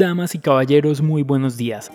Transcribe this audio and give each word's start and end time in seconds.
Damas 0.00 0.34
y 0.34 0.38
caballeros, 0.38 1.02
muy 1.02 1.22
buenos 1.22 1.58
días. 1.58 1.92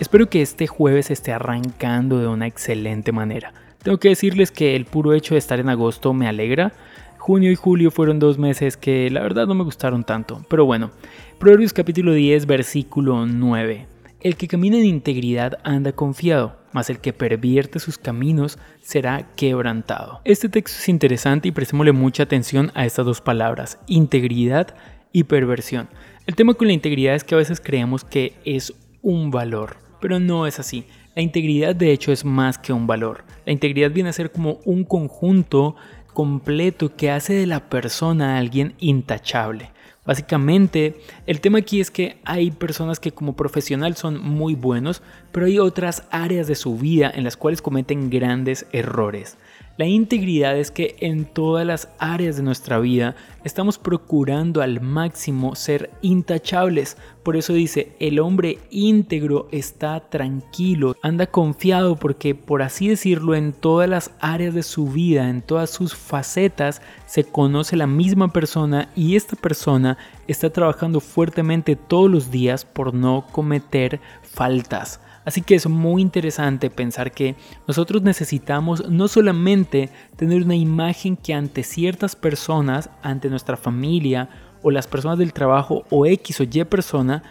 Espero 0.00 0.28
que 0.28 0.42
este 0.42 0.66
jueves 0.66 1.12
esté 1.12 1.32
arrancando 1.32 2.18
de 2.18 2.26
una 2.26 2.48
excelente 2.48 3.12
manera. 3.12 3.54
Tengo 3.84 3.98
que 3.98 4.08
decirles 4.08 4.50
que 4.50 4.74
el 4.74 4.84
puro 4.84 5.12
hecho 5.12 5.34
de 5.34 5.38
estar 5.38 5.60
en 5.60 5.68
agosto 5.68 6.12
me 6.12 6.26
alegra. 6.26 6.72
Junio 7.18 7.52
y 7.52 7.54
julio 7.54 7.92
fueron 7.92 8.18
dos 8.18 8.36
meses 8.36 8.76
que 8.76 9.08
la 9.10 9.20
verdad 9.20 9.46
no 9.46 9.54
me 9.54 9.62
gustaron 9.62 10.02
tanto. 10.02 10.44
Pero 10.50 10.64
bueno, 10.64 10.90
Proverbios 11.38 11.72
capítulo 11.72 12.12
10, 12.12 12.46
versículo 12.46 13.26
9. 13.26 13.86
El 14.18 14.34
que 14.34 14.48
camina 14.48 14.76
en 14.76 14.86
integridad 14.86 15.58
anda 15.62 15.92
confiado, 15.92 16.56
mas 16.72 16.90
el 16.90 16.98
que 16.98 17.12
pervierte 17.12 17.78
sus 17.78 17.96
caminos 17.96 18.58
será 18.82 19.28
quebrantado. 19.36 20.20
Este 20.24 20.48
texto 20.48 20.80
es 20.80 20.88
interesante 20.88 21.46
y 21.46 21.52
prestémosle 21.52 21.92
mucha 21.92 22.24
atención 22.24 22.72
a 22.74 22.86
estas 22.86 23.06
dos 23.06 23.20
palabras, 23.20 23.78
integridad 23.86 24.74
y 25.12 25.24
perversión. 25.24 25.88
El 26.26 26.34
tema 26.34 26.54
con 26.54 26.66
la 26.66 26.72
integridad 26.72 27.14
es 27.14 27.22
que 27.22 27.36
a 27.36 27.38
veces 27.38 27.60
creemos 27.60 28.02
que 28.02 28.34
es 28.44 28.74
un 29.00 29.30
valor, 29.30 29.76
pero 30.00 30.18
no 30.18 30.48
es 30.48 30.58
así. 30.58 30.84
La 31.14 31.22
integridad 31.22 31.76
de 31.76 31.92
hecho 31.92 32.10
es 32.10 32.24
más 32.24 32.58
que 32.58 32.72
un 32.72 32.88
valor. 32.88 33.22
La 33.44 33.52
integridad 33.52 33.92
viene 33.92 34.08
a 34.08 34.12
ser 34.12 34.32
como 34.32 34.58
un 34.64 34.82
conjunto 34.82 35.76
completo 36.12 36.96
que 36.96 37.12
hace 37.12 37.32
de 37.34 37.46
la 37.46 37.68
persona 37.68 38.34
a 38.34 38.38
alguien 38.38 38.74
intachable. 38.80 39.70
Básicamente, 40.04 40.96
el 41.28 41.40
tema 41.40 41.58
aquí 41.58 41.80
es 41.80 41.92
que 41.92 42.18
hay 42.24 42.50
personas 42.50 42.98
que 42.98 43.12
como 43.12 43.36
profesional 43.36 43.94
son 43.94 44.20
muy 44.20 44.56
buenos, 44.56 45.02
pero 45.30 45.46
hay 45.46 45.60
otras 45.60 46.08
áreas 46.10 46.48
de 46.48 46.56
su 46.56 46.76
vida 46.76 47.08
en 47.14 47.22
las 47.22 47.36
cuales 47.36 47.62
cometen 47.62 48.10
grandes 48.10 48.66
errores. 48.72 49.36
La 49.78 49.84
integridad 49.84 50.56
es 50.56 50.70
que 50.70 50.96
en 51.00 51.26
todas 51.26 51.66
las 51.66 51.90
áreas 51.98 52.38
de 52.38 52.42
nuestra 52.42 52.78
vida 52.78 53.14
estamos 53.44 53.76
procurando 53.76 54.62
al 54.62 54.80
máximo 54.80 55.54
ser 55.54 55.90
intachables. 56.00 56.96
Por 57.22 57.36
eso 57.36 57.52
dice, 57.52 57.94
el 58.00 58.18
hombre 58.18 58.58
íntegro 58.70 59.48
está 59.52 60.08
tranquilo, 60.08 60.96
anda 61.02 61.26
confiado 61.26 61.96
porque 61.96 62.34
por 62.34 62.62
así 62.62 62.88
decirlo 62.88 63.34
en 63.34 63.52
todas 63.52 63.86
las 63.86 64.12
áreas 64.18 64.54
de 64.54 64.62
su 64.62 64.86
vida, 64.86 65.28
en 65.28 65.42
todas 65.42 65.68
sus 65.68 65.94
facetas, 65.94 66.80
se 67.04 67.24
conoce 67.24 67.76
la 67.76 67.86
misma 67.86 68.32
persona 68.32 68.88
y 68.96 69.14
esta 69.14 69.36
persona 69.36 69.98
está 70.26 70.48
trabajando 70.48 71.00
fuertemente 71.00 71.76
todos 71.76 72.10
los 72.10 72.30
días 72.30 72.64
por 72.64 72.94
no 72.94 73.26
cometer 73.30 74.00
faltas. 74.22 75.00
Así 75.26 75.42
que 75.42 75.56
es 75.56 75.68
muy 75.68 76.02
interesante 76.02 76.70
pensar 76.70 77.10
que 77.10 77.34
nosotros 77.66 78.00
necesitamos 78.02 78.88
no 78.88 79.08
solamente 79.08 79.65
tener 79.66 80.42
una 80.42 80.56
imagen 80.56 81.16
que 81.16 81.34
ante 81.34 81.62
ciertas 81.62 82.16
personas, 82.16 82.90
ante 83.02 83.28
nuestra 83.28 83.56
familia 83.56 84.28
o 84.62 84.70
las 84.70 84.86
personas 84.86 85.18
del 85.18 85.32
trabajo 85.32 85.84
o 85.90 86.06
X 86.06 86.40
o 86.40 86.44
Y 86.44 86.64
persona, 86.64 87.22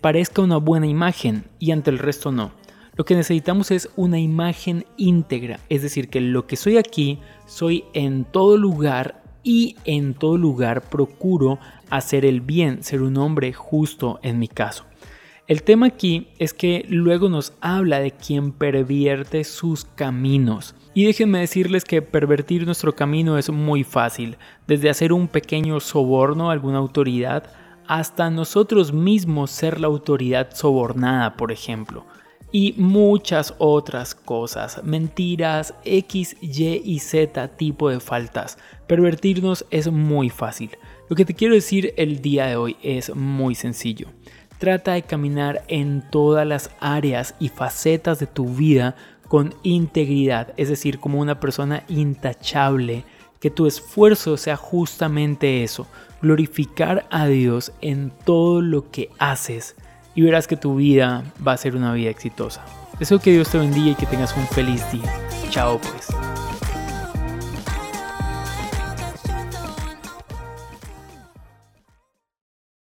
parezca 0.00 0.42
una 0.42 0.58
buena 0.58 0.86
imagen 0.86 1.44
y 1.58 1.70
ante 1.70 1.90
el 1.90 1.98
resto 1.98 2.30
no. 2.30 2.52
Lo 2.96 3.04
que 3.04 3.16
necesitamos 3.16 3.70
es 3.70 3.88
una 3.96 4.20
imagen 4.20 4.84
íntegra, 4.96 5.58
es 5.68 5.82
decir, 5.82 6.08
que 6.08 6.20
lo 6.20 6.46
que 6.46 6.56
soy 6.56 6.76
aquí, 6.76 7.18
soy 7.46 7.84
en 7.92 8.24
todo 8.24 8.56
lugar 8.56 9.22
y 9.42 9.76
en 9.84 10.14
todo 10.14 10.38
lugar 10.38 10.82
procuro 10.82 11.58
hacer 11.90 12.24
el 12.24 12.40
bien, 12.40 12.84
ser 12.84 13.02
un 13.02 13.16
hombre 13.16 13.52
justo 13.52 14.20
en 14.22 14.38
mi 14.38 14.46
caso. 14.46 14.84
El 15.46 15.62
tema 15.62 15.88
aquí 15.88 16.28
es 16.38 16.54
que 16.54 16.86
luego 16.88 17.28
nos 17.28 17.52
habla 17.60 18.00
de 18.00 18.12
quien 18.12 18.50
pervierte 18.50 19.44
sus 19.44 19.84
caminos. 19.84 20.74
Y 20.94 21.04
déjenme 21.04 21.40
decirles 21.40 21.84
que 21.84 22.00
pervertir 22.00 22.64
nuestro 22.64 22.94
camino 22.94 23.36
es 23.36 23.50
muy 23.50 23.84
fácil, 23.84 24.38
desde 24.66 24.88
hacer 24.88 25.12
un 25.12 25.28
pequeño 25.28 25.80
soborno 25.80 26.48
a 26.48 26.54
alguna 26.54 26.78
autoridad 26.78 27.44
hasta 27.86 28.30
nosotros 28.30 28.94
mismos 28.94 29.50
ser 29.50 29.80
la 29.80 29.86
autoridad 29.86 30.54
sobornada, 30.54 31.36
por 31.36 31.52
ejemplo. 31.52 32.06
Y 32.50 32.72
muchas 32.78 33.54
otras 33.58 34.14
cosas, 34.14 34.82
mentiras, 34.82 35.74
X, 35.84 36.36
Y 36.40 36.80
y 36.82 37.00
Z 37.00 37.48
tipo 37.48 37.90
de 37.90 38.00
faltas. 38.00 38.56
Pervertirnos 38.86 39.66
es 39.70 39.90
muy 39.90 40.30
fácil. 40.30 40.70
Lo 41.10 41.16
que 41.16 41.26
te 41.26 41.34
quiero 41.34 41.52
decir 41.52 41.92
el 41.98 42.22
día 42.22 42.46
de 42.46 42.56
hoy 42.56 42.76
es 42.82 43.14
muy 43.14 43.54
sencillo. 43.54 44.08
Trata 44.58 44.92
de 44.92 45.02
caminar 45.02 45.62
en 45.68 46.02
todas 46.10 46.46
las 46.46 46.70
áreas 46.80 47.34
y 47.38 47.48
facetas 47.48 48.18
de 48.18 48.26
tu 48.26 48.54
vida 48.54 48.96
con 49.28 49.54
integridad, 49.62 50.54
es 50.56 50.68
decir, 50.68 51.00
como 51.00 51.20
una 51.20 51.40
persona 51.40 51.84
intachable. 51.88 53.04
Que 53.40 53.50
tu 53.50 53.66
esfuerzo 53.66 54.36
sea 54.38 54.56
justamente 54.56 55.64
eso, 55.64 55.86
glorificar 56.22 57.06
a 57.10 57.26
Dios 57.26 57.72
en 57.82 58.10
todo 58.24 58.62
lo 58.62 58.90
que 58.90 59.10
haces 59.18 59.76
y 60.14 60.22
verás 60.22 60.46
que 60.46 60.56
tu 60.56 60.76
vida 60.76 61.24
va 61.46 61.52
a 61.52 61.56
ser 61.56 61.76
una 61.76 61.92
vida 61.92 62.10
exitosa. 62.10 62.64
Deseo 62.98 63.18
que 63.18 63.32
Dios 63.32 63.50
te 63.50 63.58
bendiga 63.58 63.90
y 63.90 63.94
que 63.94 64.06
tengas 64.06 64.36
un 64.36 64.46
feliz 64.46 64.90
día. 64.92 65.12
Chao 65.50 65.78
pues. 65.78 66.23